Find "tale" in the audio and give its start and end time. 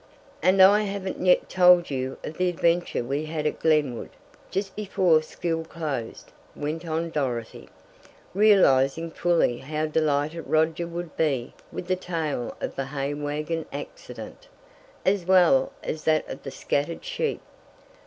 11.95-12.57